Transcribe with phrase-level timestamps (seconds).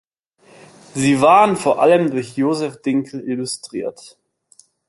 [0.95, 4.17] Sie waren vor allem durch Joseph Dinkel illustriert.